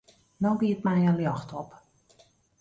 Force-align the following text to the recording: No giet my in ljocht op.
No 0.45 0.53
giet 0.63 0.81
my 0.87 0.95
in 1.11 1.21
ljocht 1.25 1.49
op. 1.61 1.71